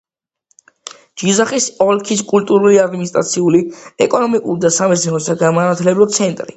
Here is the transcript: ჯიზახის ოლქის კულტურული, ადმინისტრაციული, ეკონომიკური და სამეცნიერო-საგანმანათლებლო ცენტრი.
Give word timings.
ჯიზახის 1.23 1.67
ოლქის 1.87 2.25
კულტურული, 2.33 2.81
ადმინისტრაციული, 2.87 3.63
ეკონომიკური 4.09 4.67
და 4.69 4.77
სამეცნიერო-საგანმანათლებლო 4.83 6.15
ცენტრი. 6.19 6.49